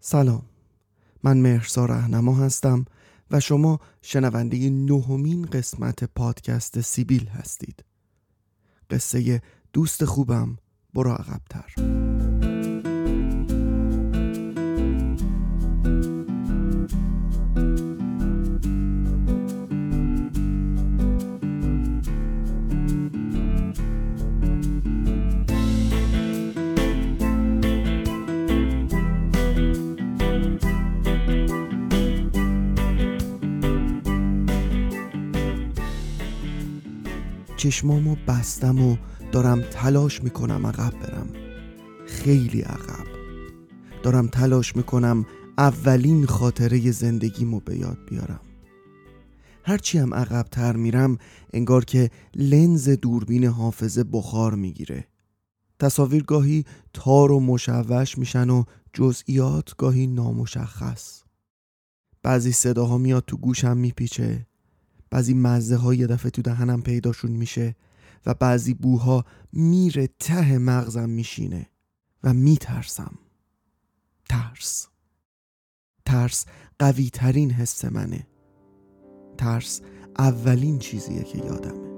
سلام. 0.00 0.42
من 1.22 1.36
مهرسا 1.36 1.86
رهنما 1.86 2.34
هستم 2.36 2.84
و 3.30 3.40
شما 3.40 3.80
شنونده 4.02 4.70
نهمین 4.70 5.46
قسمت 5.46 6.04
پادکست 6.04 6.80
سیبیل 6.80 7.28
هستید. 7.28 7.84
قصه 8.90 9.42
دوست 9.72 10.04
خوبم 10.04 10.58
برو 10.94 11.10
عقبتر. 11.10 11.74
چشمامو 37.60 38.16
بستم 38.28 38.82
و 38.82 38.96
دارم 39.32 39.62
تلاش 39.62 40.22
می‌کنم 40.22 40.66
عقب 40.66 40.92
برم. 41.00 41.28
خیلی 42.06 42.60
عقب. 42.60 43.06
دارم 44.02 44.28
تلاش 44.28 44.76
می‌کنم 44.76 45.26
اولین 45.58 46.26
خاطره 46.26 46.90
زندگیمو 46.90 47.60
به 47.60 47.78
یاد 47.78 47.98
بیارم. 48.08 48.40
هرچی 49.64 49.98
هم 49.98 50.14
عقب 50.14 50.42
تر 50.42 50.76
میرم 50.76 51.18
انگار 51.52 51.84
که 51.84 52.10
لنز 52.34 52.88
دوربین 52.88 53.44
حافظه 53.44 54.04
بخار 54.04 54.54
می‌گیره. 54.54 55.06
تصاویر 55.78 56.22
گاهی 56.22 56.64
تار 56.92 57.32
و 57.32 57.40
مشوش 57.40 58.18
میشن 58.18 58.50
و 58.50 58.64
جزئیات 58.92 59.76
گاهی 59.76 60.06
نامشخص. 60.06 61.22
بعضی 62.22 62.52
صداها 62.52 62.98
میاد 62.98 63.24
تو 63.26 63.36
گوشم 63.36 63.76
میپیچه. 63.76 64.46
بعضی 65.10 65.34
مزه 65.34 65.76
ها 65.76 65.94
یه 65.94 66.06
دفعه 66.06 66.30
تو 66.30 66.42
دهنم 66.42 66.82
پیداشون 66.82 67.30
میشه 67.30 67.76
و 68.26 68.34
بعضی 68.34 68.74
بوها 68.74 69.24
میره 69.52 70.06
ته 70.06 70.58
مغزم 70.58 71.08
میشینه 71.08 71.66
و 72.24 72.34
میترسم. 72.34 73.18
ترس. 74.28 74.86
ترس 76.04 76.46
قوی 76.78 77.10
ترین 77.10 77.50
حس 77.50 77.84
منه. 77.84 78.26
ترس 79.38 79.80
اولین 80.18 80.78
چیزیه 80.78 81.22
که 81.22 81.38
یادمه. 81.38 81.89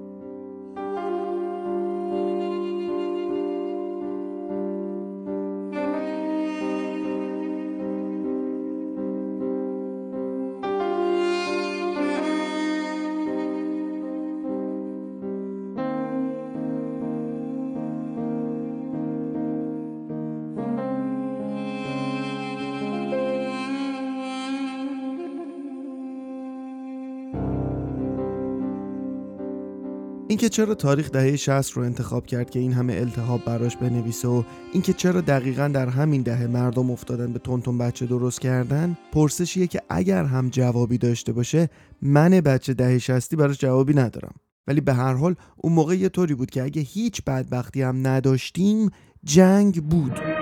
اینکه 30.33 30.49
چرا 30.49 30.75
تاریخ 30.75 31.11
دهه 31.11 31.35
60 31.35 31.71
رو 31.71 31.83
انتخاب 31.83 32.25
کرد 32.25 32.49
که 32.49 32.59
این 32.59 32.73
همه 32.73 32.93
التهاب 32.93 33.45
براش 33.45 33.77
بنویسه 33.77 34.27
و 34.27 34.43
اینکه 34.73 34.93
چرا 34.93 35.21
دقیقا 35.21 35.67
در 35.67 35.89
همین 35.89 36.21
دهه 36.21 36.47
مردم 36.47 36.91
افتادن 36.91 37.33
به 37.33 37.39
تونتون 37.39 37.77
بچه 37.77 38.05
درست 38.05 38.41
کردن 38.41 38.97
پرسشیه 39.11 39.67
که 39.67 39.81
اگر 39.89 40.23
هم 40.23 40.49
جوابی 40.49 40.97
داشته 40.97 41.33
باشه 41.33 41.69
من 42.01 42.29
بچه 42.29 42.73
دهه 42.73 42.97
60 42.97 43.35
براش 43.35 43.57
جوابی 43.59 43.93
ندارم. 43.93 44.35
ولی 44.67 44.81
به 44.81 44.93
هر 44.93 45.13
حال 45.13 45.35
اون 45.57 45.73
موقع 45.73 45.95
یه 45.95 46.09
طوری 46.09 46.33
بود 46.33 46.51
که 46.51 46.63
اگه 46.63 46.81
هیچ 46.81 47.23
بدبختی 47.23 47.81
هم 47.81 48.07
نداشتیم 48.07 48.89
جنگ 49.23 49.83
بود. 49.83 50.32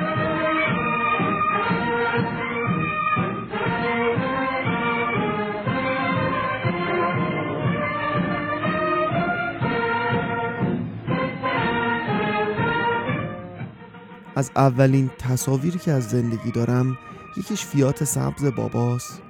از 14.41 14.51
اولین 14.55 15.09
تصاویری 15.19 15.79
که 15.79 15.91
از 15.91 16.09
زندگی 16.09 16.51
دارم 16.51 16.97
یکیش 17.37 17.65
فیات 17.65 18.03
سبز 18.03 18.45
باباست 18.55 19.21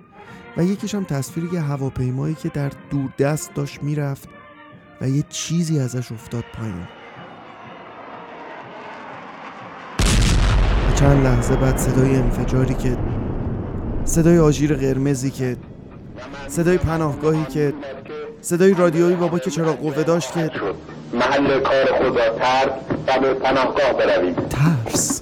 و 0.58 0.64
یکیش 0.64 0.96
هم 0.96 1.04
تصویری 1.04 1.50
یه 1.54 1.62
هواپیمایی 1.62 2.36
که 2.36 2.50
در 2.50 2.72
دوردست 2.90 3.54
داشت 3.54 3.84
می‌رفت 3.84 4.30
و 5.02 5.10
یه 5.10 5.24
چیزی 5.30 5.80
ازش 5.80 6.12
افتاد 6.12 6.44
پایین. 6.54 6.88
و 10.90 10.94
چند 10.96 11.24
لحظه 11.24 11.56
بعد 11.56 11.78
صدای 11.78 12.16
انفجاری 12.16 12.74
که 12.74 12.98
صدای 14.06 14.40
آژیر 14.40 14.74
قرمزی 14.74 15.32
که 15.32 15.58
صدای 16.48 16.78
پناهگاهی 16.78 17.46
که 17.46 17.74
صدای 18.42 18.74
رادیویی 18.74 19.16
بابا 19.16 19.40
که 19.40 19.52
چرا 19.52 19.74
قوه 19.74 20.04
داشت 20.04 20.34
که 20.34 20.52
محل 21.14 21.60
کار 21.60 21.86
خود 21.86 22.18
را 23.08 23.14
ترک 23.14 23.18
و 23.18 23.22
به 23.22 23.34
پناهگاه 23.34 23.94
بروید 23.94 24.50
ترس 24.50 25.22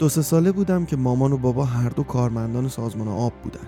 دو 0.00 0.08
سه 0.08 0.22
ساله 0.22 0.52
بودم 0.52 0.84
که 0.84 0.96
مامان 0.96 1.32
و 1.32 1.38
بابا 1.38 1.64
هر 1.64 1.88
دو 1.88 2.02
کارمندان 2.02 2.68
سازمان 2.68 3.08
آب 3.08 3.32
بودن. 3.42 3.66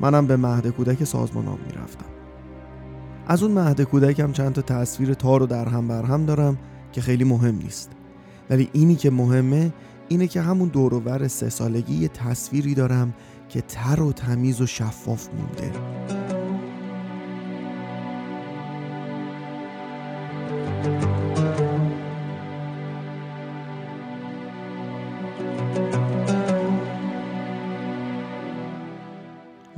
منم 0.00 0.26
به 0.26 0.36
مهد 0.36 0.68
کودک 0.68 1.04
سازمان 1.04 1.48
آب 1.48 1.58
می‌رفتم. 1.66 2.04
از 3.26 3.42
اون 3.42 3.52
مهد 3.52 3.80
کودکم 3.80 4.32
چند 4.32 4.52
تا 4.52 4.62
تصویر 4.62 5.14
تار 5.14 5.42
و 5.42 5.46
در 5.46 5.68
هم 5.68 5.88
بر 5.88 6.02
هم 6.02 6.26
دارم 6.26 6.58
که 6.92 7.00
خیلی 7.00 7.24
مهم 7.24 7.54
نیست. 7.54 7.90
ولی 8.50 8.70
اینی 8.72 8.96
که 8.96 9.10
مهمه 9.10 9.72
اینه 10.08 10.26
که 10.26 10.40
همون 10.40 10.68
دور 10.68 11.28
سه 11.28 11.48
سالگی 11.48 11.94
یه 11.94 12.08
تصویری 12.08 12.74
دارم 12.74 13.14
که 13.48 13.60
تر 13.60 14.00
و 14.00 14.12
تمیز 14.12 14.60
و 14.60 14.66
شفاف 14.66 15.28
مونده. 15.38 16.19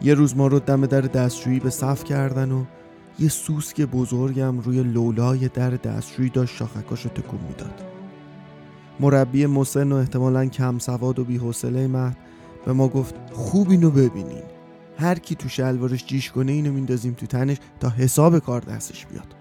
یه 0.04 0.14
روز 0.14 0.36
ما 0.36 0.46
رو 0.46 0.58
دم 0.58 0.86
در 0.86 1.00
دستشویی 1.00 1.60
به 1.60 1.70
صف 1.70 2.04
کردن 2.04 2.52
و 2.52 2.64
یه 3.18 3.28
سوسک 3.28 3.80
بزرگم 3.80 4.58
روی 4.58 4.82
لولای 4.82 5.48
در 5.48 5.70
دستشویی 5.70 6.28
داشت 6.28 6.56
شاخکاشو 6.56 7.08
تکون 7.08 7.40
می‌داد. 7.48 7.82
مربی 9.00 9.46
مسن 9.46 9.92
و 9.92 9.96
احتمالا 9.96 10.46
کم 10.46 10.78
سواد 10.78 11.18
و 11.18 11.24
بیحوصله 11.24 11.86
مهد 11.86 12.16
به 12.66 12.72
ما 12.72 12.88
گفت 12.88 13.14
خوب 13.32 13.70
اینو 13.70 13.90
ببینین. 13.90 14.42
هر 14.98 15.18
کی 15.18 15.34
تو 15.34 15.48
شلوارش 15.48 16.06
جیش 16.06 16.30
کنه 16.30 16.52
اینو 16.52 16.72
میندازیم 16.72 17.12
تو 17.12 17.26
تنش 17.26 17.56
تا 17.80 17.88
حساب 17.88 18.38
کار 18.38 18.60
دستش 18.60 19.06
بیاد. 19.06 19.34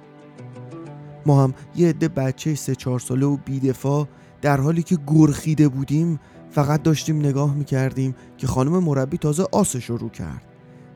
ما 1.25 1.43
هم 1.43 1.53
یه 1.75 1.89
عده 1.89 2.07
بچه 2.07 2.55
سه 2.55 2.75
چهار 2.75 2.99
ساله 2.99 3.25
و 3.25 3.37
بیدفاع 3.45 4.07
در 4.41 4.61
حالی 4.61 4.83
که 4.83 4.97
گرخیده 5.07 5.67
بودیم 5.67 6.19
فقط 6.51 6.83
داشتیم 6.83 7.19
نگاه 7.19 7.55
می‌کردیم 7.55 8.15
که 8.37 8.47
خانم 8.47 8.83
مربی 8.83 9.17
تازه 9.17 9.45
آسش 9.51 9.85
رو 9.85 9.97
رو 9.97 10.09
کرد. 10.09 10.50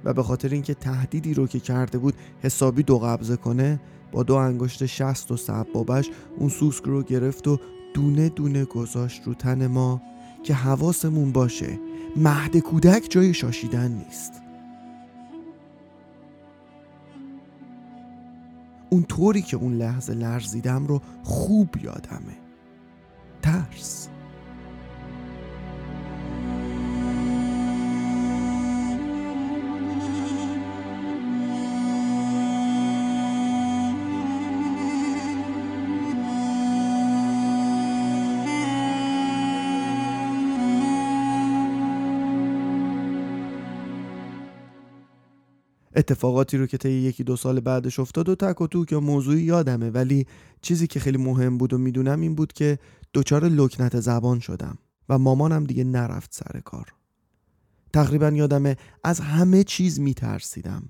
و 0.06 0.14
به 0.14 0.24
خاطر 0.24 0.50
اینکه 0.50 0.74
تهدیدی 0.74 1.34
رو 1.34 1.48
که 1.48 1.60
کرده 1.60 1.98
بود 1.98 2.14
حسابی 2.42 2.84
دو 2.84 3.00
قبضه 3.00 3.38
کنه 3.38 3.80
با 4.12 4.24
دو 4.24 4.36
انگشت 4.36 4.86
شست 4.86 5.32
و 5.32 5.38
سبابش 5.38 6.10
اون 6.38 6.50
سوسک 6.50 6.84
رو 6.84 7.04
گرفت 7.04 7.48
و 7.48 7.60
دونه 7.94 8.30
دونه 8.30 8.66
گذاشت 8.66 9.24
رو 9.24 9.34
تن 9.34 9.68
ما 9.68 10.02
که 10.44 10.54
حواسمون 10.54 11.32
باشه 11.32 11.80
مهد 12.16 12.58
کودک 12.58 13.08
جای 13.10 13.34
شاشیدن 13.34 13.92
نیست. 13.92 14.34
اون 18.90 19.04
طوری 19.04 19.42
که 19.42 19.58
اون 19.58 19.74
لحظه 19.74 20.14
لرزیدم 20.14 20.88
رو 20.88 21.02
خوب 21.24 21.78
یادمه. 21.84 22.38
ترس. 23.42 24.10
اتفاقاتی 45.96 46.58
رو 46.58 46.68
که 46.68 46.78
طی 46.78 46.90
یکی 46.90 47.24
دو 47.24 47.36
سال 47.36 47.60
بعدش 47.60 48.00
افتاد 48.00 48.30
و 48.30 48.36
تک 48.36 48.62
و 48.62 48.68
توک 48.68 48.92
یا 48.92 49.00
موضوعی 49.00 49.42
یادمه. 49.42 49.90
ولی 49.90 50.26
چیزی 50.62 50.88
که 50.88 51.00
خیلی 51.00 51.18
مهم 51.18 51.58
بود 51.58 51.74
و 51.74 51.78
می‌دونم 51.78 52.22
این 52.22 52.36
بود 52.36 52.54
که 52.54 52.80
دچار 53.14 53.46
لکنت 53.46 54.00
زبان 54.00 54.40
شدم 54.40 54.78
و 55.10 55.18
مامانم 55.18 55.64
دیگه 55.64 55.84
نرفت 55.84 56.34
سر 56.34 56.60
کار. 56.66 56.94
تقریبا 57.94 58.30
یادمه 58.30 58.78
از 59.04 59.20
همه 59.20 59.64
چیز 59.64 60.00
میترسیدم. 60.00 60.88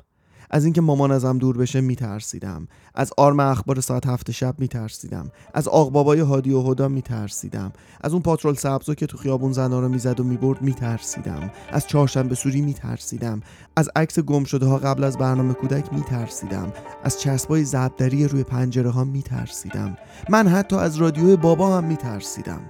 از 0.51 0.63
اینکه 0.63 0.81
مامان 0.81 1.12
ازم 1.12 1.38
دور 1.38 1.57
بشه 1.57 1.81
میترسیدم. 1.81 2.68
از 2.95 3.12
آرم 3.18 3.39
اخبار 3.39 3.81
ساعت 3.81 4.07
هفت 4.07 4.31
شب 4.31 4.56
میترسیدم. 4.57 5.31
از 5.53 5.68
آق 5.68 5.92
بابای 5.92 6.19
هادی 6.19 6.51
و 6.51 6.62
هدا 6.62 6.88
میترسیدم. 6.88 7.74
از 8.01 8.13
اون 8.13 8.21
پاترول 8.21 8.56
سبزو 8.56 8.94
که 8.94 9.06
تو 9.06 9.18
خیابون 9.18 9.51
زنا 9.51 9.80
رو 9.80 9.89
می‌زد 9.89 10.19
و 10.19 10.24
می‌برد 10.24 10.62
میترسیدم. 10.62 11.51
از 11.69 11.88
چهارشنبه 11.88 12.36
سوری 12.36 12.62
میترسیدم. 12.62 13.42
از 13.75 13.89
عکس 13.95 14.19
گم 14.19 14.44
شده 14.44 14.65
ها 14.65 14.77
قبل 14.77 15.03
از 15.03 15.18
برنامه 15.18 15.53
کودک 15.53 15.94
میترسیدم. 15.94 16.74
از 17.03 17.21
چسبای 17.21 17.63
زبدری 17.63 18.27
روی 18.27 18.44
پنجره 18.44 18.89
ها 18.89 19.03
میترسیدم. 19.03 19.98
من 20.30 20.48
حتی 20.48 20.75
از 20.75 20.98
رادیوی 20.98 21.36
بابا 21.36 21.77
هم 21.77 21.83
میترسیدم. 21.83 22.62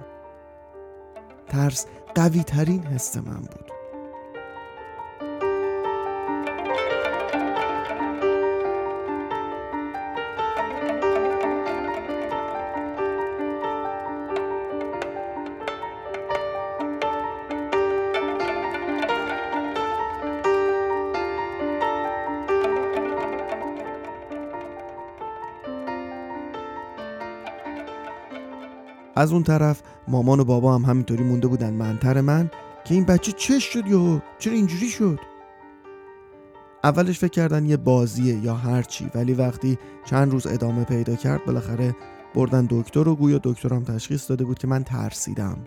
ترس 1.48 1.86
قوی 2.14 2.42
ترین 2.42 2.82
حس 2.82 3.16
من 3.16 3.40
بود. 3.40 3.75
از 29.16 29.32
اون 29.32 29.42
طرف 29.42 29.82
مامان 30.08 30.40
و 30.40 30.44
بابا 30.44 30.74
هم 30.74 30.82
همینطوری 30.84 31.24
مونده 31.24 31.48
بودن. 31.48 31.72
منتر 31.72 32.20
من 32.20 32.50
که 32.84 32.94
این 32.94 33.04
بچه 33.04 33.32
چش 33.32 33.64
شد 33.64 33.86
یا 33.86 34.22
چرا 34.38 34.52
اینجوری 34.52 34.88
شد؟ 34.88 35.20
اولش 36.84 37.18
فکر 37.18 37.30
کردن 37.30 37.66
یه 37.66 37.76
بازیه 37.76 38.44
یا 38.44 38.54
هرچی 38.54 39.10
ولی 39.14 39.34
وقتی 39.34 39.78
چند 40.04 40.32
روز 40.32 40.46
ادامه 40.46 40.84
پیدا 40.84 41.16
کرد 41.16 41.44
بالاخره 41.44 41.96
بردن 42.34 42.66
دکتر 42.70 43.08
و 43.08 43.16
گویا 43.16 43.40
دکترم 43.42 43.84
تشخیص 43.84 44.30
داده 44.30 44.44
بود 44.44 44.58
که 44.58 44.66
من 44.66 44.84
ترسیدم. 44.84 45.58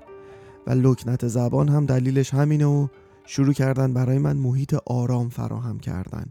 و 0.67 0.71
لکنت 0.71 1.27
زبان 1.27 1.69
هم 1.69 1.85
دلیلش 1.85 2.33
همینه 2.33 2.65
و 2.65 2.87
شروع 3.25 3.53
کردن 3.53 3.93
برای 3.93 4.17
من 4.17 4.37
محیط 4.37 4.75
آرام 4.85 5.29
فراهم 5.29 5.79
کردن. 5.79 6.25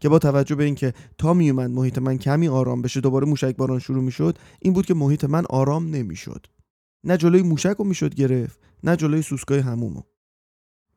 که 0.00 0.08
با 0.08 0.18
توجه 0.18 0.54
به 0.54 0.64
اینکه 0.64 0.92
تا 1.18 1.34
میومد 1.34 1.70
محیط 1.70 1.98
من 1.98 2.18
کمی 2.18 2.48
آرام 2.48 2.82
بشه 2.82 3.00
دوباره 3.00 3.26
موشک 3.26 3.56
باران 3.56 3.78
شروع 3.78 4.02
می‌شد 4.02 4.38
این 4.60 4.72
بود 4.72 4.86
که 4.86 4.94
محیط 4.94 5.24
من 5.24 5.44
آرام 5.50 5.90
نمی‌شد. 5.90 6.46
نه 7.04 7.16
جلوی 7.16 7.42
موشک 7.42 7.76
رو 7.78 7.84
می‌شد 7.84 8.14
گرفت 8.14 8.60
نه 8.84 8.96
جلوی 8.96 9.22
سوسکای 9.22 9.58
همومو. 9.58 10.02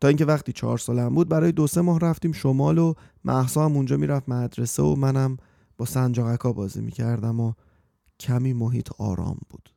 تا 0.01 0.07
اینکه 0.07 0.25
وقتی 0.25 0.51
چهار 0.51 0.77
سالم 0.77 1.15
بود 1.15 1.29
برای 1.29 1.51
دو 1.51 1.67
سه 1.67 1.81
ماه 1.81 1.99
رفتیم 1.99 2.31
شمال 2.31 2.77
و 2.77 2.93
محسا 3.23 3.65
هم 3.65 3.75
اونجا 3.75 3.97
می‌رفت 3.97 4.29
مدرسه 4.29 4.83
و 4.83 4.95
منم 4.95 5.37
با 5.77 5.85
سنجاقکا 5.85 6.53
بازی 6.53 6.81
می‌کردم 6.81 7.39
و 7.39 7.53
کمی 8.19 8.53
محیط 8.53 8.89
آرام 8.97 9.37
بود. 9.49 9.69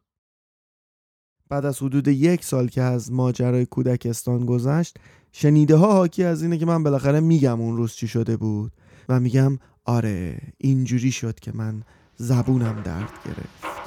بعد 1.48 1.64
از 1.64 1.82
حدود 1.82 2.08
یک 2.08 2.44
سال 2.44 2.69
که 2.69 2.82
از 2.82 3.12
ماجرای 3.12 3.66
کودکستان 3.66 4.46
گذشت 4.46 4.98
شنیده 5.32 5.76
ها 5.76 5.92
حاکی 5.92 6.25
از 6.25 6.42
اینه 6.42 6.58
که 6.58 6.66
من 6.66 6.82
بالاخره 6.82 7.20
میگم 7.20 7.60
اون 7.60 7.76
روز 7.76 7.92
چی 7.92 8.08
شده 8.08 8.36
بود 8.36 8.72
و 9.08 9.20
میگم 9.20 9.58
آره 9.84 10.38
اینجوری 10.58 11.12
شد 11.12 11.40
که 11.40 11.52
من 11.54 11.82
زبونم 12.16 12.82
درد 12.82 13.12
گرفت. 13.25 13.77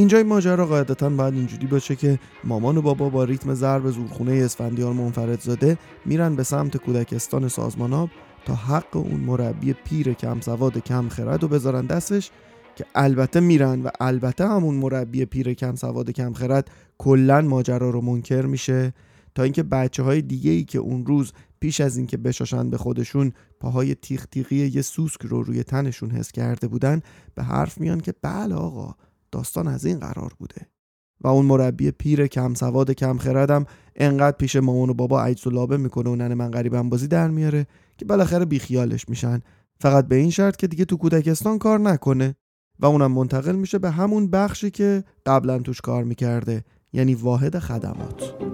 اینجای 0.00 0.22
ماجرا 0.22 0.66
قاعدتا 0.66 1.08
باید 1.08 1.34
اینجوری 1.34 1.66
باشه 1.66 1.96
که 1.96 2.18
مامان 2.44 2.76
و 2.76 2.82
بابا 2.82 3.08
با 3.08 3.24
ریتم 3.24 3.54
ضرب 3.54 3.90
زورخونه 3.90 4.32
اسفندیار 4.32 4.92
منفرد 4.92 5.40
زاده 5.40 5.78
میرن 6.04 6.36
به 6.36 6.42
سمت 6.42 6.76
کودکستان 6.76 7.48
سازماناب 7.48 8.10
تا 8.44 8.54
حق 8.54 8.96
اون 8.96 9.20
مربی 9.20 9.72
پیر 9.72 10.12
کم 10.12 10.40
سواد 10.40 10.78
کم 10.78 11.08
خرد 11.08 11.42
رو 11.42 11.48
بذارن 11.48 11.86
دستش 11.86 12.30
که 12.76 12.84
البته 12.94 13.40
میرن 13.40 13.82
و 13.82 13.88
البته 14.00 14.48
همون 14.48 14.74
مربی 14.74 15.24
پیر 15.24 15.54
کم 15.54 15.74
سواد 15.74 16.10
کم 16.10 16.32
خرد 16.32 16.70
کلا 16.98 17.40
ماجرا 17.40 17.90
رو 17.90 18.00
منکر 18.00 18.42
میشه. 18.42 18.92
تا 19.34 19.42
اینکه 19.42 19.62
بچه 19.62 20.02
های 20.02 20.22
دیگه 20.22 20.50
ای 20.50 20.64
که 20.64 20.78
اون 20.78 21.06
روز 21.06 21.32
پیش 21.60 21.80
از 21.80 21.96
اینکه 21.96 22.16
بشاشن 22.16 22.70
به 22.70 22.76
خودشون 22.76 23.32
پاهای 23.60 23.94
تیغ 23.94 24.24
تیغی 24.24 24.56
یه 24.56 24.82
سوسک 24.82 25.22
رو 25.22 25.42
روی 25.42 25.62
تنشون 25.62 26.10
حس 26.10 26.32
کرده 26.32 26.68
بودن 26.68 27.00
به 27.34 27.42
حرف 27.42 27.80
میان 27.80 28.00
که 28.00 28.14
بله 28.22 28.54
آقا 28.54 28.94
داستان 29.32 29.68
از 29.68 29.84
این 29.84 29.98
قرار 29.98 30.32
بوده. 30.38 30.66
و 31.20 31.28
اون 31.28 31.46
مربی 31.46 31.90
پیر 31.90 32.26
کم 32.26 32.54
سواد 32.54 32.90
کم 32.90 33.18
خردم 33.18 33.64
انقدر 33.96 34.36
پیش 34.36 34.56
مامان 34.56 34.90
و 34.90 34.94
بابا 34.94 35.22
عجز 35.22 35.46
و 35.46 35.50
لابه 35.50 35.76
می‌کنه 35.76 36.10
و 36.10 36.16
ننه 36.16 36.34
من 36.34 36.50
غریبم 36.50 36.88
بازی 36.88 37.08
در 37.08 37.28
میاره 37.28 37.66
که 37.98 38.04
بالاخره 38.04 38.44
بیخیالش 38.44 39.08
میشن. 39.08 39.40
فقط 39.80 40.08
به 40.08 40.16
این 40.16 40.30
شرط 40.30 40.56
که 40.56 40.66
دیگه 40.66 40.84
تو 40.84 40.96
کودکستان 40.96 41.58
کار 41.58 41.80
نکنه. 41.80 42.34
و 42.78 42.86
اونم 42.86 43.12
منتقل 43.12 43.56
میشه 43.56 43.78
به 43.78 43.90
همون 43.90 44.30
بخشی 44.30 44.70
که 44.70 45.04
قبلا 45.26 45.58
توش 45.58 45.80
کار 45.80 46.04
می‌کرده 46.04 46.64
یعنی 46.92 47.14
واحد 47.14 47.58
خدمات. 47.58 48.49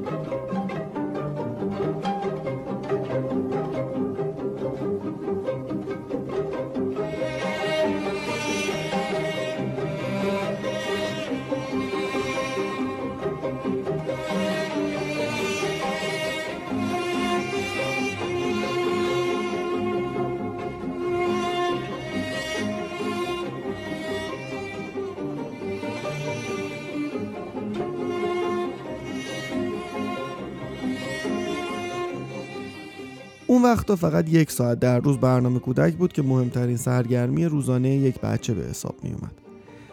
اون 33.57 33.65
وقتا 33.65 33.97
فقط 33.97 34.29
یک 34.29 34.51
ساعت 34.51 34.81
در 34.81 35.01
روز 35.01 35.19
برنامه 35.19 35.59
کودک 35.59 35.95
بود 35.95 36.13
که 36.13 36.23
مهمترین 36.23 36.77
سرگرمی 36.77 37.45
روزانه 37.45 37.89
یک 37.89 38.21
بچه 38.21 38.55
به 38.55 38.63
حساب 38.63 38.95
می 39.03 39.11
اومد. 39.11 39.33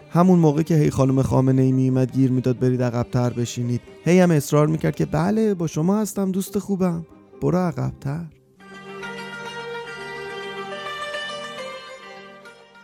همون 0.09 0.39
موقع 0.39 0.61
که 0.61 0.75
هی 0.75 0.89
خانم 0.89 1.21
خامنه 1.21 1.61
ای 1.61 1.71
می 1.71 1.89
اومد 1.89 2.11
گیر 2.11 2.31
می‌داد 2.31 2.59
برید 2.59 2.83
عقبتر 2.83 3.29
بشینید. 3.29 3.81
هی 4.05 4.19
هم 4.19 4.31
اصرار 4.31 4.67
می‌کرد 4.67 4.95
که 4.95 5.05
بله 5.05 5.53
با 5.53 5.67
شما 5.67 6.01
هستم 6.01 6.31
دوست 6.31 6.59
خوبم. 6.59 7.05
برو 7.41 7.57
عقبتر. 7.57 8.25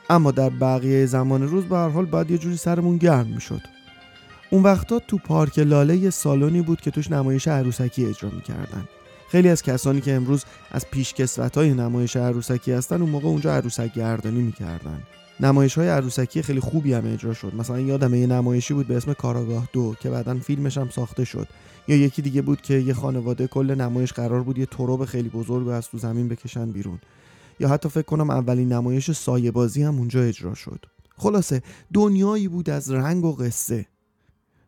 اما 0.09 0.31
در 0.31 0.49
بقیه 0.49 1.05
زمان 1.05 1.47
روز 1.47 1.65
به 1.65 1.77
هر 1.77 1.89
حال 1.89 2.05
باید 2.05 2.31
یه 2.31 2.37
جوری 2.37 2.57
سرمون 2.57 2.97
گرم 2.97 3.27
می‌شد. 3.27 3.61
اون 4.49 4.63
وقتا 4.63 4.99
تو 4.99 5.17
پارک 5.17 5.59
لاله 5.59 5.97
یه 5.97 6.09
سالونی 6.09 6.61
بود 6.61 6.81
که 6.81 6.91
توش 6.91 7.11
نمایش 7.11 7.47
عروسکی 7.47 8.05
اجرا 8.05 8.29
می‌کردن. 8.29 8.83
خیلی 9.29 9.49
از 9.49 9.63
کسانی 9.63 10.01
که 10.01 10.13
امروز 10.13 10.43
از 10.71 10.85
پیشکسوت 10.91 11.57
های 11.57 11.73
نمایش 11.73 12.15
عروسکی 12.15 12.71
هستن 12.71 13.01
اون 13.01 13.09
موقع 13.09 13.27
اونجا 13.27 13.53
عروسک 13.53 13.93
گردانی 13.93 14.41
می‌کردن. 14.41 15.01
نمایش 15.39 15.77
های 15.77 15.89
عروسکی 15.89 16.41
خیلی 16.41 16.59
خوبی 16.59 16.93
هم 16.93 17.13
اجرا 17.13 17.33
شد. 17.33 17.55
مثلا 17.55 17.79
یادم 17.79 18.13
یه 18.13 18.27
نمایشی 18.27 18.73
بود 18.73 18.87
به 18.87 18.97
اسم 18.97 19.13
کاراگاه 19.13 19.69
دو 19.73 19.95
که 19.99 20.09
بعدا 20.09 20.39
فیلمش 20.39 20.77
هم 20.77 20.89
ساخته 20.89 21.25
شد. 21.25 21.47
یا 21.87 21.95
یکی 21.95 22.21
دیگه 22.21 22.41
بود 22.41 22.61
که 22.61 22.73
یه 22.73 22.93
خانواده 22.93 23.47
کل 23.47 23.75
نمایش 23.75 24.13
قرار 24.13 24.43
بود 24.43 24.57
یه 24.57 24.65
تروب 24.65 25.05
خیلی 25.05 25.29
بزرگ 25.29 25.67
و 25.67 25.69
از 25.69 25.89
تو 25.89 25.97
زمین 25.97 26.27
بکشن 26.27 26.71
بیرون. 26.71 26.99
یا 27.59 27.69
حتی 27.69 27.89
فکر 27.89 28.05
کنم 28.05 28.29
اولین 28.29 28.73
نمایش 28.73 29.11
سایه 29.11 29.51
بازی 29.51 29.83
هم 29.83 29.97
اونجا 29.97 30.21
اجرا 30.21 30.53
شد. 30.53 30.85
خلاصه 31.17 31.61
دنیایی 31.93 32.47
بود 32.47 32.69
از 32.69 32.91
رنگ 32.91 33.25
و 33.25 33.35
قصه. 33.35 33.85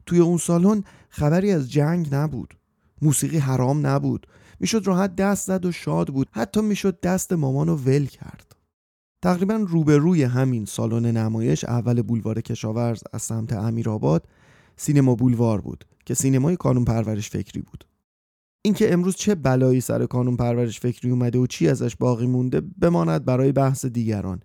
توی 0.05 0.19
اون 0.19 0.37
سالن 0.37 0.83
خبری 1.09 1.51
از 1.51 1.71
جنگ 1.71 2.15
نبود. 2.15 2.53
موسیقی 3.01 3.37
حرام 3.37 3.87
نبود. 3.87 4.27
می‌شد 4.61 4.87
راحت 4.87 5.15
دست 5.15 5.47
زد 5.47 5.65
و 5.65 5.71
شاد 5.71 6.07
بود. 6.07 6.27
حتی 6.31 6.61
می‌شد 6.61 6.99
دست 6.99 7.33
مامان 7.33 7.67
رو 7.67 7.75
ول 7.75 8.05
کرد. 8.05 8.55
تقریبا 9.21 9.55
روبروی 9.67 10.23
همین 10.23 10.65
سالن 10.65 11.17
نمایش 11.17 11.63
اول 11.63 12.01
بولوار 12.01 12.41
کشاورز 12.41 13.03
از 13.13 13.21
سمت 13.21 13.53
امیرآباد 13.53 14.27
سینما 14.75 15.15
بولوار 15.15 15.61
بود 15.61 15.85
که 16.05 16.13
سینمای 16.13 16.55
کانون 16.55 16.85
پرورش 16.85 17.29
فکری 17.29 17.61
بود. 17.61 17.85
اینکه 18.61 18.93
امروز 18.93 19.15
چه 19.15 19.35
بلایی 19.35 19.81
سر 19.81 20.05
کانون 20.05 20.37
پرورش 20.37 20.79
فکری 20.79 21.11
اومده 21.11 21.39
و 21.39 21.47
چی 21.47 21.67
ازش 21.67 21.95
باقی 21.95 22.27
مونده 22.27 22.61
بماند 22.61 23.25
برای 23.25 23.51
بحث 23.51 23.85
دیگران. 23.85 24.39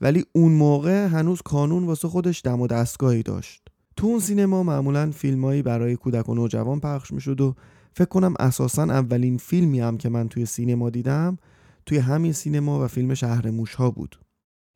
ولی 0.00 0.24
اون 0.32 0.52
موقع 0.52 1.06
هنوز 1.06 1.42
کانون 1.42 1.84
واسه 1.84 2.08
خودش 2.08 2.42
دم 2.44 2.60
و 2.60 2.66
دستگاهی 2.66 3.22
داشت. 3.22 3.68
تو 3.96 4.06
اون 4.06 4.20
سینما 4.20 4.62
معمولا 4.62 5.10
فیلمایی 5.10 5.62
برای 5.62 5.96
کودک 5.96 6.28
و 6.28 6.34
نوجوان 6.34 6.80
پخش 6.80 7.12
می‌شد 7.12 7.40
و 7.40 7.54
فکر 7.92 8.08
کنم 8.08 8.34
اساسا 8.38 8.82
اولین 8.82 9.36
فیلمی 9.36 9.80
هم 9.80 9.98
که 9.98 10.08
من 10.08 10.28
توی 10.28 10.46
سینما 10.46 10.90
دیدم 10.90 11.38
توی 11.86 11.98
همین 11.98 12.32
سینما 12.32 12.84
و 12.84 12.88
فیلم 12.88 13.14
شهر 13.14 13.50
موش 13.50 13.74
ها 13.74 13.90
بود. 13.90 14.20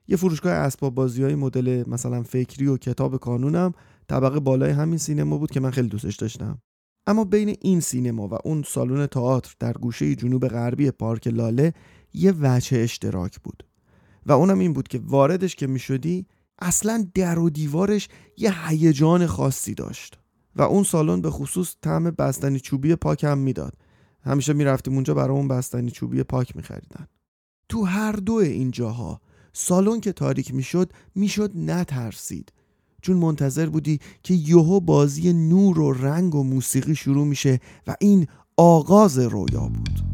یه 0.08 0.16
فروشگاه 0.16 0.52
اسباب 0.52 0.94
بازی 0.94 1.22
های 1.22 1.34
مدل 1.34 1.84
مثلا 1.86 2.22
فکری 2.22 2.66
و 2.66 2.76
کتاب 2.76 3.16
کانونم 3.16 3.72
طبقه 4.08 4.40
بالای 4.40 4.70
همین 4.70 4.98
سینما 4.98 5.38
بود 5.38 5.50
که 5.50 5.60
من 5.60 5.70
خیلی 5.70 5.88
دوستش 5.88 6.16
داشتم. 6.16 6.58
اما 7.06 7.24
بین 7.24 7.56
این 7.60 7.80
سینما 7.80 8.28
و 8.28 8.34
اون 8.44 8.62
سالن 8.66 9.06
تئاتر 9.06 9.54
در 9.58 9.72
گوشه 9.72 10.14
جنوب 10.14 10.48
غربی 10.48 10.90
پارک 10.90 11.26
لاله 11.26 11.72
یه 12.14 12.34
وجه 12.40 12.78
اشتراک 12.78 13.40
بود 13.40 13.66
و 14.26 14.32
اونم 14.32 14.58
این 14.58 14.72
بود 14.72 14.88
که 14.88 15.00
واردش 15.04 15.56
که 15.56 15.66
می‌شدی 15.66 16.26
اصلا 16.58 17.08
در 17.14 17.38
و 17.38 17.50
دیوارش 17.50 18.08
یه 18.36 18.68
هیجان 18.68 19.26
خاصی 19.26 19.74
داشت. 19.74 20.21
و 20.56 20.62
اون 20.62 20.84
سالن 20.84 21.20
به 21.20 21.30
خصوص 21.30 21.74
طعم 21.82 22.04
بستنی 22.04 22.60
چوبی 22.60 22.94
پاک 22.94 23.24
هم 23.24 23.38
می‌داد. 23.38 23.74
همیشه 24.24 24.52
می‌رفتیم 24.52 24.94
اونجا 24.94 25.14
برای 25.14 25.36
اون 25.36 25.48
بستنی 25.48 25.90
چوبی 25.90 26.22
پاک 26.22 26.56
میخریدن. 26.56 27.06
تو 27.68 27.84
هر 27.84 28.12
دو 28.12 28.34
این 28.34 28.70
جاها 28.70 29.20
سالن 29.52 30.00
که 30.00 30.12
تاریک 30.12 30.54
می‌شد 30.54 30.92
می‌شد 31.14 31.52
نترسید. 31.54 32.52
چون 33.02 33.16
منتظر 33.16 33.66
بودی 33.66 34.00
که 34.22 34.34
یهو 34.34 34.80
بازی 34.80 35.32
نور 35.32 35.78
و 35.78 35.92
رنگ 35.92 36.34
و 36.34 36.42
موسیقی 36.42 36.94
شروع 36.94 37.26
میشه 37.26 37.60
و 37.86 37.96
این 38.00 38.26
آغاز 38.56 39.18
رویا 39.18 39.60
بود. 39.60 40.11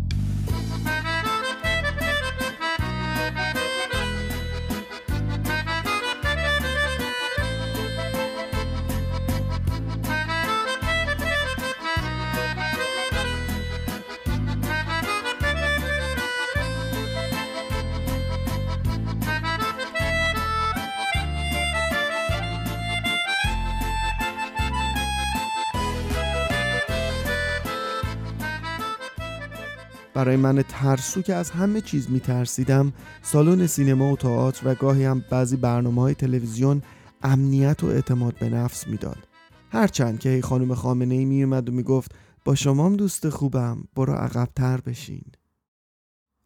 برای 30.19 30.37
من 30.37 30.63
ترسو 30.63 31.23
که 31.23 31.35
از 31.35 31.51
همه 31.51 31.81
چیز 31.81 32.11
میترسیدم 32.11 32.93
سالن 33.23 33.67
سینما 33.67 34.13
و 34.13 34.17
تئاتر 34.17 34.69
و 34.69 34.75
گاهی 34.75 35.05
هم 35.05 35.25
بعضی 35.31 35.57
برنامه 35.57 36.03
های 36.03 36.15
تلویزیون 36.15 36.83
امنیت 37.23 37.85
و 37.85 37.87
اعتماد 37.87 38.39
به 38.39 38.49
نفس 38.49 38.87
می‌داد. 38.87 39.29
هرچند 39.71 40.19
که 40.19 40.41
خانم 40.43 40.75
خامنه 40.75 41.15
ای 41.15 41.25
میومد 41.25 41.69
و 41.69 41.73
می‌گفت 41.73 42.15
با 42.45 42.55
شمام 42.55 42.97
دوست 42.97 43.29
خوبم 43.29 43.85
برو 43.97 44.13
عقبتر 44.13 44.81
بشین. 44.81 45.25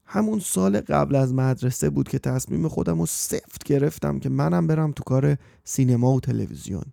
همون 0.07 0.41
سال 0.41 0.81
قبل 0.81 1.17
از 1.17 1.35
مدرسه 1.35 1.91
بود 1.91 2.09
که 2.09 2.19
تصمیم 2.19 2.69
خودم 2.69 3.01
رو 3.01 3.07
سفت 3.07 3.65
گرفتم 3.65 4.19
که 4.19 4.29
منم 4.29 4.67
برم 4.67 4.93
تو 4.93 5.03
کار 5.03 5.37
سینما 5.65 6.13
و 6.13 6.21
تلویزیون. 6.21 6.85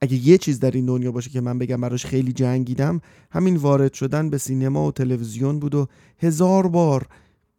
اگه 0.00 0.28
یه 0.28 0.38
چیز 0.38 0.60
در 0.60 0.70
این 0.70 0.86
دنیا 0.86 1.12
باشه 1.12 1.30
که 1.30 1.40
من 1.40 1.58
بگم 1.58 1.80
براش 1.80 2.06
خیلی 2.06 2.32
جنگیدم 2.32 3.00
همین 3.30 3.56
وارد 3.56 3.92
شدن 3.92 4.30
به 4.30 4.38
سینما 4.38 4.86
و 4.86 4.92
تلویزیون 4.92 5.58
بود 5.58 5.74
و 5.74 5.86
هزار 6.18 6.68
بار 6.68 7.06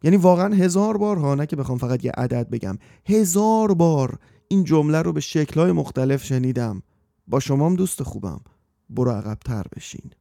یعنی 0.04 0.18
واقعا 0.18 0.56
هزار 0.56 0.98
بار 0.98 1.18
ها 1.18 1.36
نه 1.36 1.46
که 1.46 1.56
بخوام 1.56 1.78
فقط 1.78 2.06
یه 2.06 2.12
عدد 2.12 2.50
بگم 2.50 2.78
هزار 3.06 3.74
بار 3.74 4.20
این 4.48 4.64
جمله 4.64 5.02
رو 5.02 5.14
به 5.14 5.20
شکلهای 5.20 5.72
مختلف 5.72 6.24
شنیدم. 6.24 6.82
با 7.28 7.40
شمام 7.40 7.76
دوست 7.76 8.04
خوبم. 8.04 8.42
برو 8.90 9.12
عقبتر 9.12 9.64
بشین. 9.76 10.12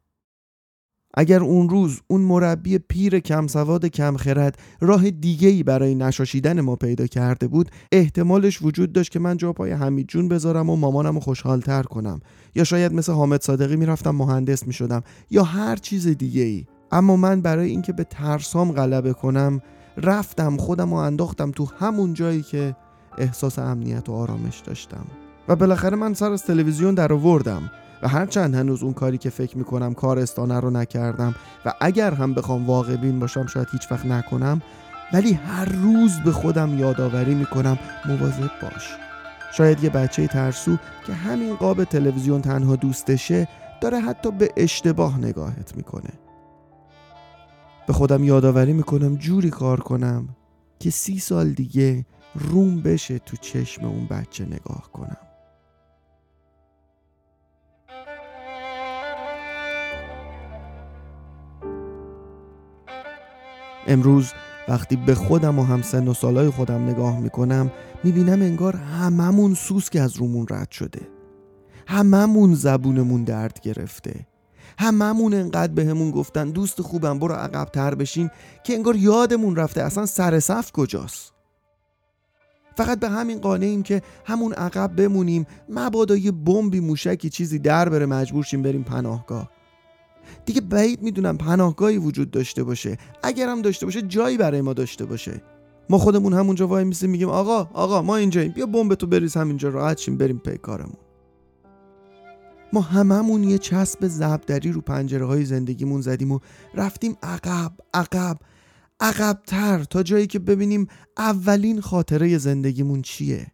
اگر 1.14 1.40
اون 1.40 1.68
روز 1.68 2.00
اون 2.08 2.20
مربی 2.20 2.78
پیر 2.78 3.18
کم 3.18 3.46
سواد 3.46 3.86
کم 3.86 4.16
خرد 4.16 4.58
راه 4.80 5.10
دیگه‌ای 5.10 5.62
برای 5.62 5.94
نشاشیدن 5.94 6.60
ما 6.60 6.76
پیدا 6.76 7.06
کرده 7.06 7.48
بود 7.48 7.70
احتمالش 7.92 8.62
وجود 8.62 8.92
داشت 8.92 9.12
که 9.12 9.18
من 9.18 9.36
جا 9.36 9.52
پای 9.52 9.72
حمید 9.72 10.06
جون 10.06 10.28
بذارم 10.28 10.70
و 10.70 10.76
مامانم 10.76 11.14
رو 11.14 11.20
خوشحالتر 11.20 11.82
کنم. 11.82 12.20
یا 12.54 12.64
شاید 12.64 12.92
مثل 12.92 13.12
حامد 13.12 13.42
صادقی 13.42 13.76
می‌رفتم 13.76 14.10
مهندس 14.10 14.66
می‌شدم 14.66 15.02
یا 15.30 15.42
هر 15.42 15.76
چیز 15.76 16.08
دیگه 16.08 16.42
ای 16.42 16.66
اما 16.92 17.16
من 17.16 17.40
برای 17.40 17.70
اینکه 17.70 17.92
به 17.92 18.04
ترسام 18.04 18.72
غلبه 18.72 19.12
کنم 19.12 19.60
رفتم 19.96 20.56
خودم 20.56 20.92
و 20.92 20.96
انداختم 20.96 21.50
تو 21.50 21.68
همون 21.78 22.14
جایی 22.14 22.42
که 22.42 22.76
احساس 23.18 23.58
امنیت 23.58 24.08
و 24.08 24.12
آرامش 24.12 24.60
داشتم. 24.60 25.06
و 25.48 25.56
بالاخره 25.56 25.96
من 25.96 26.14
سر 26.14 26.32
از 26.32 26.42
تلویزیون 26.42 26.94
در 26.94 27.12
آوردم 27.12 27.70
و 28.02 28.08
هرچند 28.08 28.54
هنوز 28.54 28.82
اون 28.82 28.92
کاری 28.92 29.18
که 29.18 29.30
فکر 29.30 29.58
می‌کنم 29.58 29.94
کارستانه 29.94 30.60
رو 30.60 30.70
نکردم 30.70 31.34
و 31.64 31.72
اگر 31.80 32.14
هم 32.14 32.34
بخوام 32.34 32.66
واقع 32.66 32.96
بین 32.96 33.18
باشم 33.20 33.46
شاید 33.46 33.68
هیچ 33.72 33.92
وقت 33.92 34.06
نکنم 34.06 34.62
ولی 35.12 35.32
هر 35.32 35.64
روز 35.64 36.20
به 36.24 36.32
خودم 36.32 36.78
یادآوری 36.78 37.34
می‌کنم 37.34 37.78
مواظب 38.08 38.50
باش. 38.62 38.96
شاید 39.52 39.84
یه 39.84 39.90
بچه 39.90 40.26
ترسو 40.26 40.76
که 41.06 41.12
همین 41.12 41.54
قاب 41.54 41.84
تلویزیون 41.84 42.40
تنها 42.40 42.76
دوستشه 42.76 43.48
داره 43.80 44.00
حتی 44.00 44.30
به 44.30 44.50
اشتباه 44.56 45.18
نگاهت 45.18 45.76
می‌کنه. 45.76 46.10
به 47.86 47.92
خودم 47.92 48.24
یادآوری 48.24 48.72
می‌کنم 48.72 49.16
جوری 49.16 49.50
کار 49.50 49.80
کنم 49.80 50.28
که 50.78 50.90
سی 50.90 51.18
سال 51.18 51.50
دیگه 51.52 52.06
روم 52.34 52.82
بشه 52.82 53.18
تو 53.18 53.36
چشم 53.36 53.84
اون 53.84 54.06
بچه 54.06 54.44
نگاه 54.44 54.90
کنم. 54.92 55.29
امروز 63.90 64.32
وقتی 64.68 64.96
به 64.96 65.14
خودم 65.14 65.58
و 65.58 65.64
هم 65.64 65.82
سن 65.82 66.08
و 66.08 66.14
سالای 66.14 66.50
خودم 66.50 66.88
نگاه 66.88 67.20
می‌کنم 67.20 67.70
می‌بینم 68.04 68.42
انگار 68.42 68.76
هممون 68.76 69.54
سوس 69.54 69.90
که 69.90 70.00
از 70.00 70.16
رومون 70.16 70.46
رد 70.50 70.70
شده. 70.70 71.00
هممون 71.86 72.54
زبونمون 72.54 73.24
درد 73.24 73.60
گرفته. 73.60 74.26
هممون 74.78 75.34
انقدر 75.34 75.72
به 75.72 75.86
همون 75.86 76.10
گفتن 76.10 76.50
دوست 76.50 76.82
خوبم 76.82 77.18
برو 77.18 77.34
عقب 77.34 77.64
تر 77.64 77.94
بشین 77.94 78.30
که 78.64 78.74
انگار 78.74 78.96
یادمون 78.96 79.56
رفته 79.56 79.82
اصلا 79.82 80.06
سر 80.06 80.40
صف 80.40 80.72
کجاست. 80.72 81.32
فقط 82.76 83.00
به 83.00 83.08
همین 83.08 83.38
قانه 83.38 83.82
که 83.82 84.02
همون 84.24 84.52
عقب 84.52 84.96
بمونیم 84.96 85.46
مبادا 85.68 86.16
یه 86.16 86.32
بمبی 86.32 86.80
موشکی 86.80 87.30
چیزی 87.30 87.58
در 87.58 87.88
بره 87.88 88.06
مجبور 88.06 88.44
شیم 88.44 88.62
بریم 88.62 88.82
پناهگاه. 88.82 89.50
دیگه 90.44 90.60
بعید 90.60 91.02
می‌دونم 91.02 91.36
پناهگاهی 91.36 91.96
وجود 91.96 92.30
داشته 92.30 92.64
باشه. 92.64 92.98
اگر 93.22 93.48
هم 93.48 93.62
داشته 93.62 93.86
باشه 93.86 94.02
جایی 94.02 94.36
برای 94.36 94.60
ما 94.60 94.72
داشته 94.72 95.04
باشه. 95.04 95.42
ما 95.90 95.98
خودمون 95.98 96.32
همونجا 96.32 96.66
وای 96.66 96.84
میسیم 96.84 97.10
میگیم 97.10 97.28
آقا 97.28 97.70
آقا 97.72 98.02
ما 98.02 98.16
اینجاییم. 98.16 98.52
بیا 98.52 98.66
بمب 98.66 98.94
تو 98.94 99.06
بریز 99.06 99.36
همینجا 99.36 99.68
راحت 99.68 99.98
شیم 99.98 100.16
بریم 100.16 100.38
پی 100.38 100.58
کارمون. 100.58 100.96
ما 102.72 102.80
هممون 102.80 103.44
یه 103.44 103.58
چسب 103.58 104.08
زبدری 104.08 104.72
رو 104.72 104.80
پنجره 104.80 105.26
های 105.26 105.44
زندگیمون 105.44 106.00
زدیم 106.00 106.32
و 106.32 106.38
رفتیم 106.74 107.16
عقب 107.22 107.72
عقب 107.94 108.38
عقبتر 109.00 109.84
تا 109.84 110.02
جایی 110.02 110.26
که 110.26 110.38
ببینیم 110.38 110.86
اولین 111.18 111.80
خاطره 111.80 112.38
زندگیمون 112.38 113.02
چیه. 113.02 113.46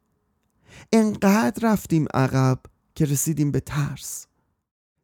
انقدر 0.93 1.73
رفتیم 1.73 2.07
عقب 2.15 2.59
که 2.95 3.05
رسیدیم 3.05 3.51
به 3.51 3.61
ترس. 3.61 4.26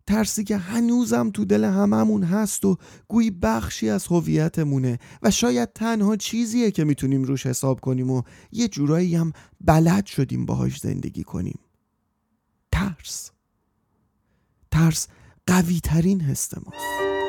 ترسی 0.06 0.44
که 0.44 0.56
هنوزم 0.56 1.30
تو 1.30 1.44
دل 1.44 1.64
هممون 1.64 2.23
هست 2.23 2.64
و 2.64 2.76
گویی 3.09 3.30
بخشی 3.30 3.88
از 3.88 4.06
هویتمونه 4.06 4.99
و 5.23 5.30
شاید 5.30 5.73
تنها 5.73 6.16
چیزیه 6.16 6.71
که 6.71 6.85
می‌تونیم 6.85 7.23
روش 7.23 7.47
حساب 7.47 7.80
کنیم 7.80 8.11
و 8.11 8.23
یه 8.52 8.68
جورایی 8.68 9.16
هم 9.16 9.32
بلد 9.61 10.06
شدیم 10.06 10.47
باهاش 10.47 10.78
زندگی 10.78 11.23
کنیم. 11.23 11.59
ترس. 12.73 13.30
ترس 14.71 15.09
قوی 15.47 15.80
ترین 15.80 16.21
هست 16.21 16.54
ماست. 16.59 17.22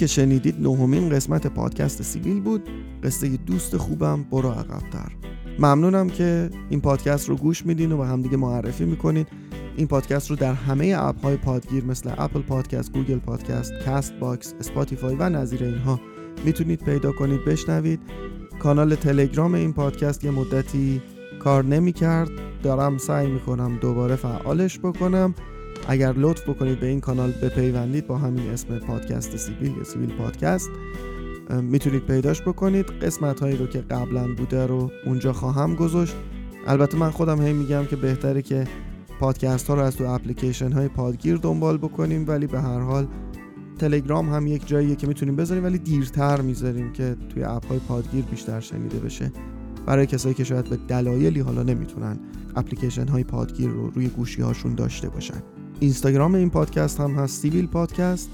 که 0.00 0.06
شنیدید 0.06 0.60
نهمین 0.60 1.08
قسمت 1.08 1.46
پادکست 1.46 2.02
سیویل 2.02 2.40
بود. 2.40 2.68
قصه 3.02 3.36
دوست 3.36 3.76
خوبم 3.76 4.22
برو 4.22 4.48
عقبتر. 4.50 5.12
ممنونم 5.58 6.08
که 6.08 6.50
این 6.70 6.80
پادکست 6.80 7.28
رو 7.28 7.36
گوش 7.36 7.66
میدین 7.66 7.92
و 7.92 7.96
به 7.96 8.06
همدیگه 8.06 8.36
معرفی 8.36 8.84
می‌کنین. 8.84 9.26
این 9.76 9.86
پادکست 9.86 10.30
رو 10.30 10.36
در 10.36 10.52
همه 10.52 10.94
اپ 10.98 11.22
های 11.22 11.36
پادگیر 11.36 11.84
مثل 11.84 12.10
اپل 12.18 12.40
پادکست، 12.40 12.92
گوگل 12.92 13.18
پادکست، 13.18 13.72
کاست 13.84 14.14
باکس، 14.14 14.54
اسپاتیفای 14.60 15.14
و 15.14 15.28
نظیر 15.28 15.64
اینها 15.64 16.00
می‌تونید 16.44 16.84
پیدا 16.84 17.12
کنید 17.12 17.44
بشنوید. 17.44 18.00
کانال 18.58 18.94
تلگرام 18.94 19.54
این 19.54 19.72
پادکست 19.72 20.24
یه 20.24 20.30
مدتی 20.30 21.02
کار 21.38 21.64
نمی‌کرد. 21.64 22.30
دارم 22.62 22.98
سعی 22.98 23.30
می‌کنم 23.30 23.78
دوباره 23.80 24.16
فعالش 24.16 24.78
بکنم. 24.78 25.34
اگر 25.88 26.12
لطف 26.12 26.48
بکنید 26.48 26.80
به 26.80 26.86
این 26.86 27.00
کانال 27.00 27.30
بپیوندید 27.42 28.06
با 28.06 28.18
همین 28.18 28.50
اسم 28.50 28.78
پادکست 28.78 29.36
سیبیل 29.36 29.76
یا 29.76 29.84
سیبیل 29.84 30.12
پادکست 30.12 30.70
می‌تونید 31.62 32.06
پیداش 32.06 32.42
بکنید. 32.42 32.86
قسمت 32.86 33.40
هایی 33.40 33.56
رو 33.56 33.66
که 33.66 33.78
قبلا 33.78 34.34
بوده 34.34 34.66
رو 34.66 34.90
اونجا 35.06 35.32
خواهم 35.32 35.74
گذاشت. 35.74 36.16
البته 36.66 36.98
من 36.98 37.10
خودم 37.10 37.42
هی 37.42 37.52
میگم 37.52 37.84
که 37.84 37.96
بهتره 37.96 38.42
که 38.42 38.64
پادکست 39.20 39.68
ها 39.68 39.74
رو 39.74 39.80
از 39.80 39.96
تو 39.96 40.04
اپلیکیشن 40.04 40.72
های 40.72 40.88
پادگیر 40.88 41.36
دنبال 41.36 41.78
بکنیم 41.78 42.24
ولی 42.28 42.46
به 42.46 42.60
هر 42.60 42.80
حال 42.80 43.06
تلگرام 43.78 44.28
هم 44.28 44.46
یک 44.46 44.66
جاییه 44.66 44.96
که 44.96 45.06
می‌تونیم 45.06 45.36
بذاریم 45.36 45.64
ولی 45.64 45.78
دیرتر 45.78 46.40
می‌ذاریم 46.40 46.92
که 46.92 47.16
توی 47.28 47.44
اپ 47.44 47.66
های 47.66 47.78
پادگیر 47.78 48.24
بیشتر 48.24 48.60
شنیده 48.60 48.98
بشه. 48.98 49.32
برای 49.86 50.06
کسایی 50.06 50.34
که 50.34 50.44
شاید 50.44 50.68
به 50.68 50.76
دلایلی 50.88 51.40
حالا 51.40 51.62
نمی‌تونن 51.62 52.18
اپلیکیشن 52.56 53.08
های 53.08 53.24
پادگیر 53.24 53.70
رو 53.70 53.90
روی 53.90 54.08
گوشی 54.08 54.42
هاشون 54.42 54.74
داشته 54.74 55.08
باشن. 55.08 55.42
اینستاگرام 55.80 56.34
این 56.34 56.50
پادکست 56.50 57.00
هم 57.00 57.10
هست 57.10 57.42
سیویل 57.42 57.66
پادکست 57.66 58.30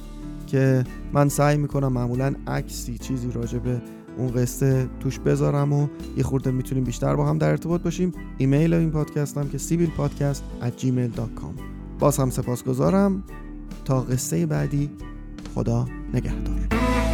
که 0.46 0.84
من 1.12 1.28
سعی 1.28 1.56
می‌کنم 1.56 1.92
معمولا 1.92 2.34
عکسی 2.46 2.98
چیزی 2.98 3.30
راجع 3.32 3.58
به 3.58 3.82
اون 4.18 4.28
قصه 4.28 4.88
توش 5.00 5.18
بذارم 5.18 5.72
و 5.72 5.88
یه 6.16 6.22
خورده 6.22 6.50
می‌تونیم 6.50 6.84
بیشتر 6.84 7.16
با 7.16 7.26
هم 7.26 7.38
در 7.38 7.50
ارتباط 7.50 7.82
باشیم. 7.82 8.12
ایمیل 8.38 8.74
این 8.74 8.90
پادکست 8.90 9.38
هم 9.38 9.48
که 9.48 9.58
سیویل 9.58 9.90
پادکست 9.90 10.44
gmail.com 10.78 11.60
باز 11.98 12.16
هم 12.18 12.30
سپاسگزارم. 12.30 13.22
تا 13.84 14.00
قصه 14.00 14.46
بعدی 14.46 14.90
خدا 15.54 15.86
نگهدار. 16.14 17.05